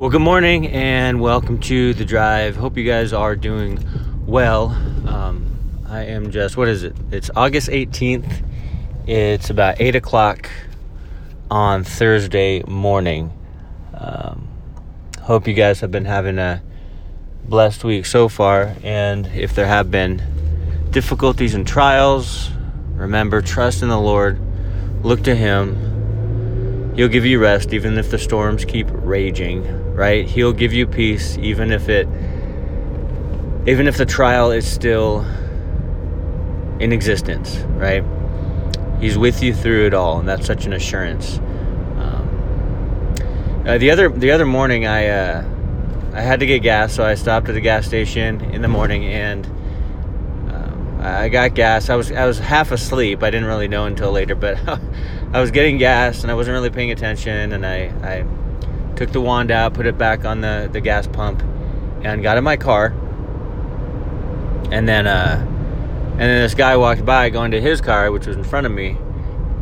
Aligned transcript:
Well, 0.00 0.10
good 0.10 0.20
morning 0.20 0.68
and 0.68 1.20
welcome 1.20 1.58
to 1.62 1.92
the 1.92 2.04
drive. 2.04 2.54
Hope 2.54 2.76
you 2.76 2.84
guys 2.84 3.12
are 3.12 3.34
doing 3.34 3.84
well. 4.28 4.68
Um, 5.08 5.44
I 5.88 6.04
am 6.04 6.30
just, 6.30 6.56
what 6.56 6.68
is 6.68 6.84
it? 6.84 6.94
It's 7.10 7.32
August 7.34 7.68
18th. 7.68 8.44
It's 9.08 9.50
about 9.50 9.80
8 9.80 9.96
o'clock 9.96 10.48
on 11.50 11.82
Thursday 11.82 12.62
morning. 12.62 13.32
Um, 13.92 14.46
hope 15.20 15.48
you 15.48 15.54
guys 15.54 15.80
have 15.80 15.90
been 15.90 16.04
having 16.04 16.38
a 16.38 16.62
blessed 17.48 17.82
week 17.82 18.06
so 18.06 18.28
far. 18.28 18.76
And 18.84 19.26
if 19.26 19.56
there 19.56 19.66
have 19.66 19.90
been 19.90 20.22
difficulties 20.92 21.54
and 21.54 21.66
trials, 21.66 22.50
remember, 22.94 23.42
trust 23.42 23.82
in 23.82 23.88
the 23.88 23.98
Lord, 23.98 24.38
look 25.02 25.24
to 25.24 25.34
Him 25.34 25.87
He'll 26.98 27.06
give 27.06 27.24
you 27.24 27.38
rest 27.38 27.72
even 27.72 27.96
if 27.96 28.10
the 28.10 28.18
storms 28.18 28.64
keep 28.64 28.88
raging, 28.90 29.94
right? 29.94 30.26
He'll 30.26 30.52
give 30.52 30.72
you 30.72 30.84
peace 30.84 31.38
even 31.38 31.70
if 31.70 31.88
it 31.88 32.08
even 33.68 33.86
if 33.86 33.96
the 33.96 34.04
trial 34.04 34.50
is 34.50 34.66
still 34.66 35.20
in 36.80 36.92
existence, 36.92 37.58
right? 37.76 38.02
He's 39.00 39.16
with 39.16 39.44
you 39.44 39.54
through 39.54 39.86
it 39.86 39.94
all, 39.94 40.18
and 40.18 40.28
that's 40.28 40.44
such 40.44 40.66
an 40.66 40.72
assurance. 40.72 41.38
Um, 41.98 43.62
uh, 43.64 43.78
the 43.78 43.92
other 43.92 44.08
the 44.08 44.32
other 44.32 44.44
morning, 44.44 44.84
I 44.84 45.06
uh, 45.06 45.44
I 46.14 46.20
had 46.20 46.40
to 46.40 46.46
get 46.46 46.64
gas, 46.64 46.94
so 46.94 47.04
I 47.04 47.14
stopped 47.14 47.48
at 47.48 47.52
the 47.52 47.60
gas 47.60 47.86
station 47.86 48.40
in 48.40 48.60
the 48.60 48.66
morning, 48.66 49.04
and 49.04 49.46
uh, 50.50 51.00
I 51.00 51.28
got 51.28 51.54
gas. 51.54 51.90
I 51.90 51.94
was 51.94 52.10
I 52.10 52.26
was 52.26 52.40
half 52.40 52.72
asleep. 52.72 53.22
I 53.22 53.30
didn't 53.30 53.46
really 53.46 53.68
know 53.68 53.84
until 53.86 54.10
later, 54.10 54.34
but 54.34 54.58
I 55.30 55.40
was 55.40 55.50
getting 55.50 55.76
gas 55.76 56.22
and 56.22 56.30
I 56.30 56.34
wasn't 56.34 56.54
really 56.54 56.70
paying 56.70 56.90
attention, 56.90 57.52
and 57.52 57.66
I, 57.66 57.92
I 58.02 58.24
took 58.96 59.12
the 59.12 59.20
wand 59.20 59.50
out, 59.50 59.74
put 59.74 59.84
it 59.84 59.98
back 59.98 60.24
on 60.24 60.40
the, 60.40 60.70
the 60.72 60.80
gas 60.80 61.06
pump, 61.06 61.42
and 62.02 62.22
got 62.22 62.38
in 62.38 62.44
my 62.44 62.56
car. 62.56 62.94
And 64.70 64.88
then, 64.88 65.06
uh, 65.06 65.36
and 66.12 66.20
then 66.20 66.42
this 66.42 66.54
guy 66.54 66.76
walked 66.78 67.04
by 67.04 67.28
going 67.28 67.50
to 67.50 67.60
his 67.60 67.80
car, 67.82 68.10
which 68.10 68.26
was 68.26 68.36
in 68.36 68.44
front 68.44 68.66
of 68.66 68.72
me, 68.72 68.96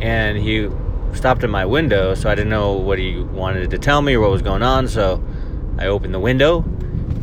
and 0.00 0.36
he 0.36 0.68
stopped 1.14 1.42
at 1.44 1.50
my 1.50 1.64
window, 1.64 2.14
so 2.14 2.28
I 2.28 2.34
didn't 2.34 2.50
know 2.50 2.74
what 2.74 2.98
he 2.98 3.18
wanted 3.18 3.70
to 3.70 3.78
tell 3.78 4.02
me 4.02 4.14
or 4.14 4.20
what 4.20 4.30
was 4.30 4.42
going 4.42 4.62
on. 4.62 4.86
So 4.86 5.24
I 5.78 5.86
opened 5.86 6.12
the 6.12 6.20
window, 6.20 6.62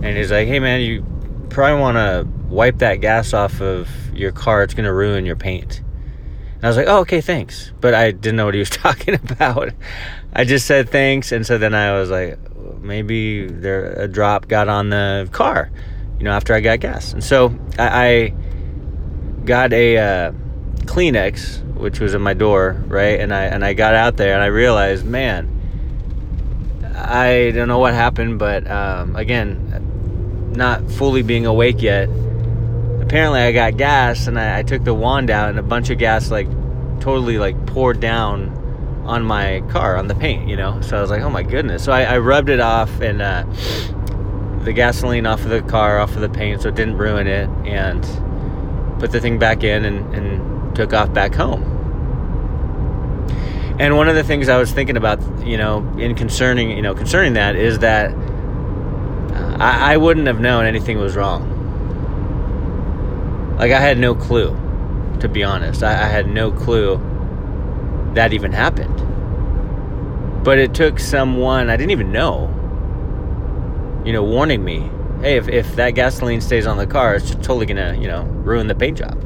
and 0.01 0.17
he's 0.17 0.31
like, 0.31 0.47
"Hey, 0.47 0.59
man, 0.59 0.81
you 0.81 1.05
probably 1.49 1.79
want 1.79 1.97
to 1.97 2.27
wipe 2.49 2.79
that 2.79 3.01
gas 3.01 3.33
off 3.33 3.61
of 3.61 3.87
your 4.15 4.31
car. 4.31 4.63
It's 4.63 4.73
gonna 4.73 4.93
ruin 4.93 5.25
your 5.27 5.35
paint." 5.35 5.81
And 6.61 6.65
I 6.65 6.69
was 6.69 6.77
like, 6.77 6.87
oh, 6.87 6.99
okay, 6.99 7.21
thanks. 7.21 7.71
But 7.81 7.95
I 7.95 8.11
didn't 8.11 8.35
know 8.35 8.45
what 8.45 8.53
he 8.53 8.59
was 8.59 8.69
talking 8.69 9.15
about. 9.15 9.71
I 10.31 10.43
just 10.43 10.67
said 10.67 10.89
thanks. 10.89 11.31
And 11.31 11.43
so 11.43 11.57
then 11.57 11.73
I 11.73 11.97
was 11.99 12.11
like, 12.11 12.37
maybe 12.79 13.47
there 13.47 13.93
a 13.93 14.07
drop 14.07 14.47
got 14.47 14.69
on 14.69 14.89
the 14.89 15.27
car, 15.31 15.71
you 16.19 16.23
know, 16.23 16.31
after 16.31 16.53
I 16.53 16.59
got 16.59 16.79
gas. 16.79 17.13
And 17.13 17.23
so 17.23 17.57
I, 17.79 18.05
I 18.05 18.33
got 19.43 19.73
a 19.73 19.97
uh, 19.97 20.31
Kleenex, 20.85 21.63
which 21.73 21.99
was 21.99 22.13
in 22.13 22.21
my 22.21 22.35
door, 22.35 22.83
right? 22.85 23.19
And 23.19 23.33
I 23.33 23.45
and 23.45 23.65
I 23.65 23.73
got 23.73 23.95
out 23.95 24.17
there 24.17 24.35
and 24.35 24.43
I 24.43 24.47
realized, 24.47 25.03
man, 25.03 25.49
I 26.95 27.51
don't 27.55 27.69
know 27.69 27.79
what 27.79 27.95
happened, 27.95 28.37
but 28.37 28.69
um, 28.69 29.15
again, 29.15 30.53
not 30.55 30.91
fully 30.91 31.23
being 31.23 31.47
awake 31.47 31.81
yet 31.81 32.07
apparently 33.11 33.41
I 33.41 33.51
got 33.51 33.75
gas 33.75 34.27
and 34.27 34.39
I, 34.39 34.59
I, 34.59 34.63
took 34.63 34.85
the 34.85 34.93
wand 34.93 35.29
out 35.29 35.49
and 35.49 35.59
a 35.59 35.61
bunch 35.61 35.89
of 35.89 35.97
gas 35.97 36.31
like 36.31 36.47
totally 37.01 37.37
like 37.37 37.65
poured 37.65 37.99
down 37.99 38.57
on 39.05 39.25
my 39.25 39.61
car 39.67 39.97
on 39.97 40.07
the 40.07 40.15
paint, 40.15 40.47
you 40.47 40.55
know. 40.55 40.79
So 40.79 40.97
I 40.97 41.01
was 41.01 41.09
like, 41.09 41.21
oh 41.21 41.29
my 41.29 41.43
goodness. 41.43 41.83
So 41.83 41.91
I, 41.91 42.03
I 42.03 42.19
rubbed 42.19 42.47
it 42.47 42.61
off 42.61 43.01
and 43.01 43.21
uh, 43.21 43.43
the 44.63 44.71
gasoline 44.71 45.25
off 45.25 45.41
of 45.41 45.49
the 45.49 45.61
car, 45.61 45.99
off 45.99 46.15
of 46.15 46.21
the 46.21 46.29
paint, 46.29 46.61
so 46.61 46.69
it 46.69 46.75
didn't 46.75 46.95
ruin 46.95 47.27
it, 47.27 47.49
and 47.67 48.01
put 49.01 49.11
the 49.11 49.19
thing 49.19 49.37
back 49.37 49.65
in 49.65 49.83
and, 49.83 50.15
and 50.15 50.73
took 50.73 50.93
off 50.93 51.13
back 51.13 51.35
home. 51.35 51.63
And 53.77 53.97
one 53.97 54.07
of 54.07 54.15
the 54.15 54.23
things 54.23 54.47
I 54.47 54.55
was 54.57 54.71
thinking 54.71 54.95
about, 54.95 55.19
you 55.45 55.57
know, 55.57 55.79
in 55.97 56.15
concerning, 56.15 56.71
you 56.71 56.81
know, 56.81 56.95
concerning 56.95 57.33
that 57.33 57.57
is 57.57 57.79
that 57.79 58.13
uh, 58.13 59.57
I, 59.59 59.95
I 59.95 59.97
wouldn't 59.97 60.27
have 60.27 60.39
known 60.39 60.65
anything 60.65 60.97
was 60.97 61.17
wrong 61.17 61.50
like 63.57 63.71
I 63.71 63.79
had 63.79 63.97
no 63.97 64.15
clue, 64.15 64.55
to 65.19 65.29
be 65.29 65.43
honest. 65.43 65.83
I, 65.83 65.91
I 65.91 66.07
had 66.07 66.27
no 66.27 66.51
clue 66.51 66.99
that 68.15 68.33
even 68.33 68.51
happened. 68.51 68.97
But 70.43 70.57
it 70.57 70.73
took 70.73 70.99
someone 70.99 71.69
I 71.69 71.77
didn't 71.77 71.91
even 71.91 72.11
know, 72.11 72.47
you 74.05 74.11
know, 74.13 74.23
warning 74.23 74.63
me, 74.63 74.89
hey, 75.21 75.37
if, 75.37 75.47
if 75.47 75.75
that 75.75 75.91
gasoline 75.91 76.41
stays 76.41 76.65
on 76.65 76.77
the 76.77 76.87
car, 76.87 77.15
it's 77.15 77.31
totally 77.35 77.65
gonna, 77.65 77.95
you 77.99 78.07
know, 78.07 78.23
ruin 78.23 78.67
the 78.67 78.75
paint 78.75 78.97
job. 78.97 79.17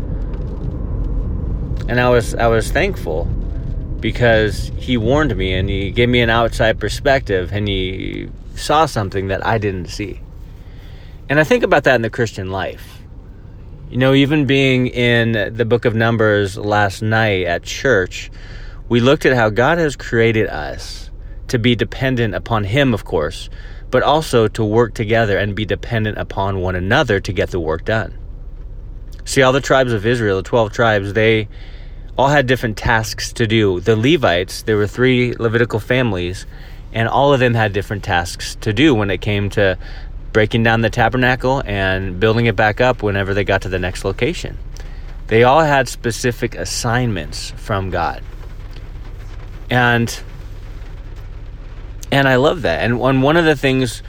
And 1.88 2.00
I 2.00 2.09
was 2.09 2.35
I 2.35 2.47
was 2.47 2.72
thankful 2.72 3.25
because 4.00 4.72
he 4.78 4.97
warned 4.97 5.35
me 5.35 5.53
and 5.53 5.69
he 5.69 5.91
gave 5.91 6.09
me 6.09 6.19
an 6.22 6.30
outside 6.30 6.80
perspective 6.80 7.52
and 7.53 7.68
he 7.68 8.30
saw 8.56 8.85
something 8.85 9.28
that 9.28 9.46
I 9.46 9.58
didn't 9.58 9.88
see. 9.88 10.19
And 11.30 11.40
I 11.40 11.44
think 11.44 11.64
about 11.64 11.85
that 11.85 11.96
in 11.96 12.02
the 12.02 12.09
Christian 12.09 12.52
life 12.52 13.04
you 13.95 14.00
know, 14.00 14.13
even 14.13 14.45
being 14.45 14.88
in 14.88 15.53
the 15.56 15.63
book 15.63 15.85
of 15.85 15.95
Numbers 15.95 16.57
last 16.57 17.01
night 17.01 17.45
at 17.45 17.63
church, 17.63 18.29
we 18.89 19.00
looked 19.00 19.25
at 19.25 19.38
how 19.38 19.50
God 19.50 19.78
has 19.78 19.95
created 19.95 20.47
us 20.47 21.09
to 21.47 21.57
be 21.57 21.78
dependent 21.78 22.35
upon 22.35 22.66
Him, 22.66 22.94
of 22.94 23.05
course, 23.05 23.50
but 23.91 24.03
also 24.03 24.50
to 24.50 24.66
work 24.66 24.95
together 24.95 25.38
and 25.38 25.55
be 25.55 25.63
dependent 25.63 26.17
upon 26.17 26.59
one 26.59 26.75
another 26.75 27.22
to 27.22 27.31
get 27.31 27.51
the 27.51 27.59
work 27.61 27.85
done. 27.85 28.19
See, 29.23 29.41
all 29.41 29.53
the 29.53 29.61
tribes 29.61 29.94
of 29.94 30.05
Israel, 30.05 30.35
the 30.35 30.44
12 30.44 30.73
tribes, 30.73 31.13
they 31.13 31.47
all 32.17 32.28
had 32.28 32.47
different 32.47 32.75
tasks 32.75 33.31
to 33.31 33.47
do. 33.47 33.79
The 33.79 33.95
Levites, 33.95 34.63
there 34.63 34.75
were 34.75 34.88
three 34.88 35.35
Levitical 35.35 35.79
families, 35.79 36.45
and 36.91 37.07
all 37.07 37.34
of 37.34 37.39
them 37.39 37.53
had 37.53 37.72
different 37.72 38.03
tasks 38.03 38.55
to 38.55 38.73
do 38.73 38.94
when 38.94 39.09
it 39.09 39.22
came 39.22 39.50
to 39.51 39.78
breaking 40.35 40.63
down 40.63 40.81
the 40.81 40.90
tabernacle 40.90 41.63
and 41.66 42.19
building 42.19 42.46
it 42.46 42.57
back 42.57 42.81
up 42.81 43.01
whenever 43.01 43.34
they 43.34 43.46
got 43.46 43.62
to 43.62 43.69
the 43.69 43.79
next 43.79 44.03
location. 44.03 44.57
They 45.28 45.44
all 45.44 45.62
had 45.62 45.88
specific 45.88 46.56
assignments 46.56 47.51
from 47.51 47.90
God. 47.90 48.22
And 49.69 50.22
and 52.12 52.28
I 52.28 52.35
love 52.35 52.63
that. 52.63 52.84
And 52.84 53.00
one 53.00 53.22
one 53.22 53.38
of 53.38 53.46
the 53.46 53.56
things 53.56 54.03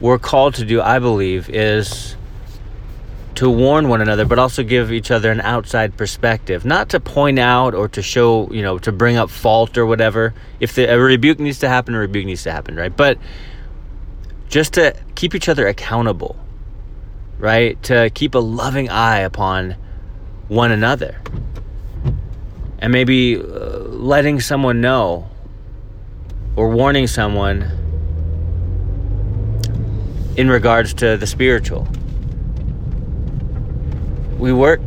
we're 0.00 0.20
called 0.20 0.54
to 0.54 0.64
do, 0.64 0.80
I 0.80 1.00
believe, 1.00 1.50
is 1.50 2.14
to 3.34 3.50
warn 3.50 3.88
one 3.88 4.00
another, 4.00 4.24
but 4.24 4.38
also 4.38 4.62
give 4.62 4.92
each 4.92 5.10
other 5.10 5.32
an 5.32 5.40
outside 5.40 5.96
perspective. 5.96 6.64
Not 6.64 6.90
to 6.90 7.00
point 7.00 7.40
out 7.40 7.74
or 7.74 7.88
to 7.88 8.02
show, 8.02 8.48
you 8.52 8.62
know, 8.62 8.78
to 8.78 8.92
bring 8.92 9.16
up 9.16 9.30
fault 9.30 9.76
or 9.76 9.84
whatever. 9.84 10.32
If 10.60 10.76
the, 10.76 10.84
a 10.84 10.96
rebuke 10.96 11.40
needs 11.40 11.58
to 11.58 11.68
happen, 11.68 11.96
a 11.96 11.98
rebuke 11.98 12.26
needs 12.26 12.44
to 12.44 12.52
happen, 12.52 12.76
right? 12.76 12.96
But 12.96 13.18
just 14.48 14.74
to 14.74 14.94
keep 15.14 15.34
each 15.34 15.48
other 15.48 15.66
accountable, 15.66 16.36
right? 17.38 17.82
To 17.84 18.10
keep 18.10 18.34
a 18.34 18.38
loving 18.38 18.88
eye 18.88 19.20
upon 19.20 19.76
one 20.48 20.70
another. 20.70 21.20
And 22.78 22.92
maybe 22.92 23.36
uh, 23.36 23.40
letting 23.40 24.40
someone 24.40 24.80
know 24.80 25.28
or 26.54 26.70
warning 26.70 27.06
someone 27.06 27.62
in 30.36 30.48
regards 30.48 30.94
to 30.94 31.16
the 31.16 31.26
spiritual. 31.26 31.88
We 34.38 34.52
work 34.52 34.80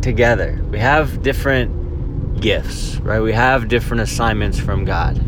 together. 0.00 0.62
We 0.70 0.78
have 0.78 1.22
different 1.22 2.40
gifts, 2.40 2.96
right? 2.96 3.20
We 3.20 3.32
have 3.32 3.68
different 3.68 4.02
assignments 4.02 4.58
from 4.58 4.84
God. 4.84 5.20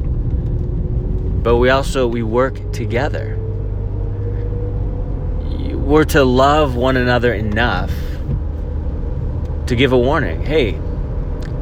But 1.42 1.56
we 1.56 1.70
also 1.70 2.06
we 2.06 2.22
work 2.22 2.72
together 2.72 3.37
were 5.88 6.04
to 6.04 6.22
love 6.22 6.76
one 6.76 6.98
another 6.98 7.32
enough 7.32 7.90
to 9.66 9.74
give 9.74 9.92
a 9.92 9.98
warning 9.98 10.44
hey, 10.44 10.78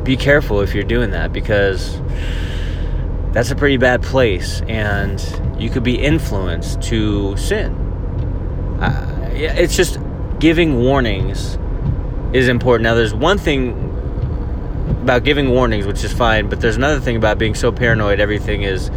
be 0.03 0.17
careful 0.17 0.61
if 0.61 0.75
you're 0.75 0.85
doing 0.85 1.11
that 1.11 1.33
because 1.33 2.01
that's 3.33 3.51
a 3.51 3.57
pretty 3.57 3.77
bad 3.77 4.03
place 4.03 4.63
and 4.63 5.21
you 5.61 5.71
could 5.71 5.85
be 5.85 5.97
influenced 5.97 6.83
to 6.83 7.37
sin. 7.37 7.73
Uh, 8.81 9.31
it's 9.33 9.77
just 9.77 9.99
giving 10.39 10.81
warnings 10.81 11.57
is 12.33 12.49
important. 12.49 12.83
Now, 12.83 12.95
there's 12.95 13.15
one 13.15 13.39
thing 13.39 13.71
about 15.03 15.23
giving 15.25 15.51
warnings, 15.51 15.87
which 15.87 16.03
is 16.03 16.13
fine, 16.13 16.49
but 16.49 16.61
there's 16.61 16.77
another 16.77 17.01
thing 17.01 17.17
about 17.17 17.39
being 17.39 17.55
so 17.55 17.71
paranoid 17.71 18.21
everything 18.21 18.63
is 18.63 18.91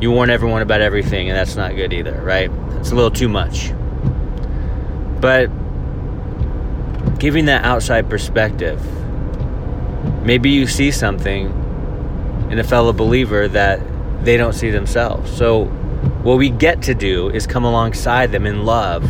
you 0.00 0.10
warn 0.10 0.30
everyone 0.30 0.62
about 0.62 0.80
everything, 0.80 1.28
and 1.28 1.38
that's 1.38 1.54
not 1.54 1.76
good 1.76 1.92
either, 1.92 2.20
right? 2.22 2.50
It's 2.80 2.90
a 2.90 2.94
little 2.94 3.10
too 3.10 3.28
much. 3.28 3.72
But 5.22 5.46
giving 7.18 7.46
that 7.46 7.64
outside 7.64 8.10
perspective, 8.10 8.78
maybe 10.22 10.50
you 10.50 10.66
see 10.66 10.90
something 10.90 11.46
in 12.50 12.58
a 12.58 12.64
fellow 12.64 12.92
believer 12.92 13.48
that 13.48 13.80
they 14.24 14.36
don't 14.36 14.52
see 14.52 14.70
themselves. 14.70 15.34
So 15.34 15.70
What 16.22 16.38
we 16.38 16.50
get 16.50 16.82
to 16.82 16.94
do 16.94 17.30
is 17.30 17.48
come 17.48 17.64
alongside 17.64 18.30
them 18.30 18.46
in 18.46 18.64
love 18.64 19.04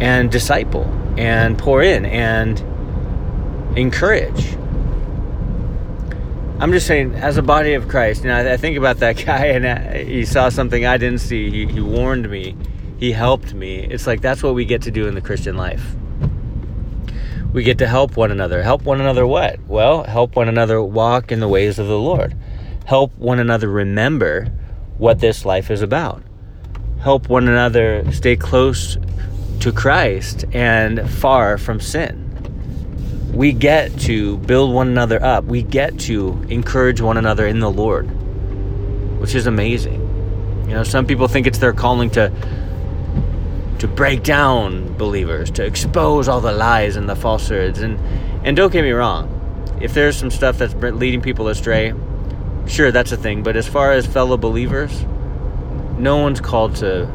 and 0.00 0.30
disciple 0.30 0.84
and 1.18 1.58
pour 1.58 1.82
in 1.82 2.06
and 2.06 2.58
encourage. 3.78 4.56
I'm 6.58 6.72
just 6.72 6.86
saying, 6.86 7.14
as 7.14 7.36
a 7.36 7.42
body 7.42 7.74
of 7.74 7.88
Christ, 7.88 8.22
you 8.22 8.28
know, 8.28 8.52
I, 8.52 8.56
think 8.56 8.78
about 8.78 8.98
that 8.98 9.16
guy 9.26 9.46
and 9.46 10.08
he 10.08 10.24
saw 10.24 10.48
something 10.48 10.86
I 10.86 10.96
didn't 10.96 11.20
see. 11.20 11.50
He, 11.50 11.66
he 11.66 11.80
warned 11.80 12.30
me, 12.30 12.56
he 13.00 13.12
helped 13.12 13.54
me. 13.54 13.78
It's 13.78 14.06
like 14.06 14.20
that's 14.20 14.42
what 14.42 14.54
we 14.54 14.66
get 14.66 14.82
to 14.82 14.90
do 14.90 15.08
in 15.08 15.14
the 15.14 15.22
Christian 15.22 15.56
life. 15.56 15.96
We 17.54 17.64
get 17.64 17.78
to 17.78 17.88
help 17.88 18.14
one 18.14 18.30
another. 18.30 18.62
Help 18.62 18.82
one 18.82 19.00
another 19.00 19.26
what? 19.26 19.58
Well, 19.66 20.04
help 20.04 20.36
one 20.36 20.50
another 20.50 20.82
walk 20.82 21.32
in 21.32 21.40
the 21.40 21.48
ways 21.48 21.78
of 21.78 21.88
the 21.88 21.98
Lord. 21.98 22.36
Help 22.84 23.16
one 23.16 23.40
another 23.40 23.68
remember 23.68 24.52
what 24.98 25.18
this 25.18 25.46
life 25.46 25.70
is 25.70 25.80
about. 25.80 26.22
Help 27.00 27.30
one 27.30 27.48
another 27.48 28.04
stay 28.12 28.36
close 28.36 28.98
to 29.60 29.72
Christ 29.72 30.44
and 30.52 31.10
far 31.10 31.56
from 31.56 31.80
sin. 31.80 32.26
We 33.32 33.52
get 33.52 33.98
to 34.00 34.36
build 34.38 34.74
one 34.74 34.88
another 34.88 35.22
up. 35.24 35.44
We 35.44 35.62
get 35.62 35.98
to 36.00 36.44
encourage 36.50 37.00
one 37.00 37.16
another 37.16 37.46
in 37.46 37.60
the 37.60 37.70
Lord, 37.70 38.10
which 39.20 39.34
is 39.34 39.46
amazing. 39.46 40.00
You 40.68 40.74
know, 40.74 40.84
some 40.84 41.06
people 41.06 41.28
think 41.28 41.46
it's 41.46 41.58
their 41.58 41.72
calling 41.72 42.10
to 42.10 42.30
to 43.80 43.88
break 43.88 44.22
down 44.22 44.94
believers, 44.98 45.50
to 45.52 45.64
expose 45.64 46.28
all 46.28 46.40
the 46.40 46.52
lies 46.52 46.96
and 46.96 47.08
the 47.08 47.16
falsehoods. 47.16 47.80
And 47.80 47.98
and 48.44 48.56
don't 48.56 48.72
get 48.72 48.82
me 48.82 48.90
wrong, 48.90 49.28
if 49.80 49.94
there's 49.94 50.16
some 50.16 50.30
stuff 50.30 50.58
that's 50.58 50.74
leading 50.74 51.20
people 51.20 51.48
astray, 51.48 51.92
sure 52.66 52.92
that's 52.92 53.12
a 53.12 53.16
thing. 53.16 53.42
But 53.42 53.56
as 53.56 53.66
far 53.66 53.92
as 53.92 54.06
fellow 54.06 54.36
believers, 54.36 55.04
no 55.98 56.18
one's 56.18 56.40
called 56.40 56.76
to 56.76 57.10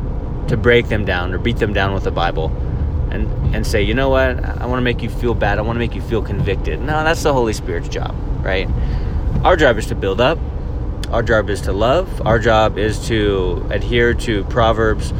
to 0.47 0.57
break 0.57 0.89
them 0.89 1.05
down 1.05 1.33
or 1.33 1.37
beat 1.37 1.57
them 1.57 1.73
down 1.73 1.93
with 1.93 2.03
the 2.03 2.11
Bible 2.11 2.47
and 3.11 3.55
and 3.55 3.65
say, 3.65 3.83
you 3.83 3.93
know 3.93 4.09
what, 4.09 4.43
I 4.43 4.65
want 4.65 4.79
to 4.79 4.83
make 4.83 5.03
you 5.03 5.09
feel 5.09 5.35
bad. 5.35 5.59
I 5.59 5.61
want 5.61 5.75
to 5.75 5.79
make 5.79 5.93
you 5.93 6.01
feel 6.01 6.23
convicted. 6.23 6.79
No, 6.79 7.03
that's 7.03 7.21
the 7.21 7.33
Holy 7.33 7.53
Spirit's 7.53 7.89
job, 7.89 8.15
right? 8.43 8.67
Our 9.43 9.55
job 9.55 9.77
is 9.77 9.85
to 9.87 9.95
build 9.95 10.19
up. 10.19 10.39
Our 11.11 11.21
job 11.21 11.51
is 11.51 11.61
to 11.61 11.73
love. 11.73 12.25
Our 12.25 12.39
job 12.39 12.79
is 12.79 13.07
to 13.07 13.67
adhere 13.69 14.15
to 14.15 14.43
Proverbs 14.45 15.13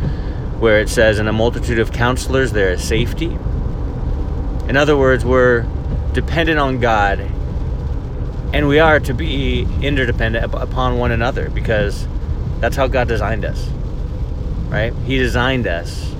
where 0.59 0.79
it 0.79 0.89
says, 0.89 1.19
In 1.19 1.27
a 1.27 1.33
multitude 1.33 1.79
of 1.79 1.91
counselors 1.91 2.51
there 2.51 2.71
is 2.71 2.83
safety. 2.83 3.37
In 4.67 4.77
other 4.77 4.97
words, 4.97 5.23
we're 5.23 5.65
dependent 6.13 6.59
on 6.59 6.79
God 6.79 7.19
and 8.55 8.69
we 8.69 8.79
are 8.79 9.01
to 9.01 9.13
be 9.13 9.67
interdependent 9.81 10.53
upon 10.53 10.97
one 10.97 11.11
another 11.11 11.49
because 11.49 12.07
that's 12.61 12.77
how 12.77 12.87
God 12.87 13.07
designed 13.07 13.43
us. 13.43 13.67
Right? 14.69 14.93
He 15.05 15.17
designed 15.17 15.67
us 15.67 16.13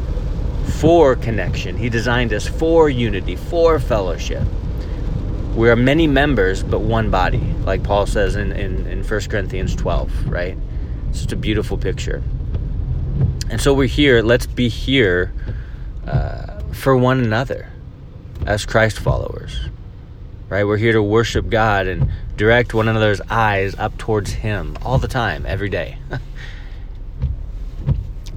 for 0.80 1.16
connection. 1.16 1.78
He 1.78 1.90
designed 1.90 2.34
us 2.34 2.46
for 2.46 2.90
unity, 2.90 3.38
for 3.38 3.80
fellowship. 3.80 4.44
We 5.56 5.70
are 5.70 5.78
many 5.78 6.08
members, 6.08 6.62
but 6.62 6.80
one 6.80 7.10
body, 7.10 7.40
like 7.64 7.84
Paul 7.84 8.06
says 8.06 8.36
in, 8.36 8.52
in, 8.52 8.86
in 8.88 9.04
1 9.04 9.22
Corinthians 9.30 9.74
12, 9.74 10.28
right? 10.28 10.58
It's 11.10 11.20
just 11.20 11.32
a 11.32 11.38
beautiful 11.38 11.78
picture. 11.78 12.22
And 13.50 13.62
so 13.62 13.74
we're 13.74 13.88
here, 13.88 14.22
let's 14.22 14.48
be 14.48 14.70
here 14.70 15.34
uh, 16.08 16.60
for 16.74 16.98
one 16.98 17.20
another 17.20 17.72
as 18.46 18.66
Christ 18.66 19.00
followers, 19.00 19.60
right? 20.50 20.64
We're 20.64 20.78
here 20.78 20.94
to 20.94 21.04
worship 21.04 21.50
God 21.50 21.88
and 21.88 22.10
direct 22.36 22.74
one 22.74 22.88
another's 22.88 23.22
eyes 23.30 23.76
up 23.76 23.98
towards 23.98 24.32
Him 24.32 24.78
all 24.82 24.98
the 24.98 25.08
time, 25.08 25.46
every 25.46 25.70
day. 25.70 25.98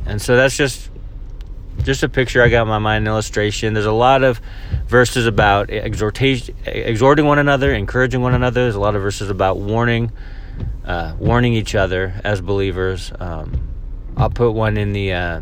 and 0.07 0.21
so 0.21 0.37
that's 0.37 0.57
just 0.57 0.91
just 1.83 2.03
a 2.03 2.09
picture 2.09 2.43
I 2.43 2.49
got 2.49 2.63
in 2.63 2.69
my 2.69 2.79
mind, 2.79 3.07
an 3.07 3.13
illustration. 3.13 3.73
There's 3.73 3.87
a 3.87 3.93
lot 3.93 4.25
of 4.25 4.41
verses 4.87 5.27
about 5.27 5.71
exhortation, 5.71 6.57
exhorting 6.67 7.25
one 7.25 7.39
another, 7.39 7.73
encouraging 7.73 8.21
one 8.21 8.35
another. 8.35 8.63
There's 8.63 8.75
a 8.75 8.81
lot 8.81 8.97
of 8.97 9.03
verses 9.03 9.31
about 9.31 9.59
warning, 9.59 10.11
uh, 10.85 11.15
warning 11.19 11.55
each 11.55 11.75
other 11.75 12.21
as 12.25 12.41
believers. 12.41 13.13
Um, 13.19 13.78
I'll 14.19 14.31
put 14.31 14.51
one 14.51 14.77
in 14.77 14.93
the 14.93 15.13
uh, 15.13 15.41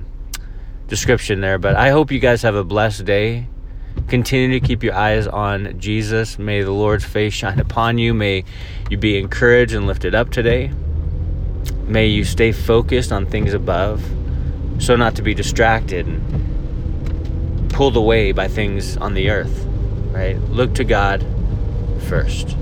description 0.87 1.41
there. 1.41 1.59
But 1.59 1.77
I 1.77 1.91
hope 1.91 2.13
you 2.13 2.19
guys 2.19 2.43
have 2.43 2.55
a 2.55 2.63
blessed 2.63 3.07
day. 3.07 3.49
Continue 4.09 4.61
to 4.61 4.65
keep 4.65 4.83
your 4.83 4.95
eyes 4.95 5.27
on 5.27 5.81
Jesus. 5.81 6.39
May 6.39 6.61
the 6.61 6.71
Lord's 6.71 7.05
face 7.05 7.33
shine 7.33 7.59
upon 7.59 7.97
you. 7.97 8.13
May 8.13 8.45
you 8.91 8.99
be 8.99 9.19
encouraged 9.19 9.73
and 9.73 9.87
lifted 9.87 10.15
up 10.15 10.31
today. 10.31 10.71
May 11.87 12.09
you 12.09 12.25
stay 12.25 12.53
focused 12.53 13.13
on 13.13 13.25
things 13.25 13.55
above 13.55 14.05
so 14.79 14.95
not 14.95 15.17
to 15.17 15.23
be 15.23 15.33
distracted 15.33 16.07
and 16.07 17.73
pulled 17.73 17.97
away 17.97 18.33
by 18.33 18.47
things 18.47 18.99
on 18.99 19.15
the 19.15 19.31
earth. 19.31 19.65
Right? 20.11 20.39
Look 20.51 20.75
to 20.75 20.85
God 20.85 21.25
first. 22.09 22.57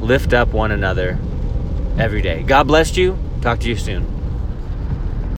Lift 0.00 0.32
up 0.32 0.50
one 0.50 0.70
another 0.70 1.18
every 1.98 2.22
day. 2.22 2.44
God 2.44 2.68
bless 2.68 2.96
you. 2.96 3.18
Talk 3.42 3.58
to 3.60 3.68
you 3.68 3.76
soon. 3.76 4.15